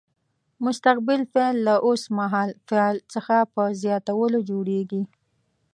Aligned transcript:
مستقبل 0.65 1.19
فعل 1.33 1.55
له 1.67 1.75
اوس 1.87 2.01
مهال 2.17 2.49
فعل 2.69 2.95
څخه 3.13 3.35
په 3.53 3.63
زیاتولو 3.81 4.39
جوړیږي. 4.49 5.01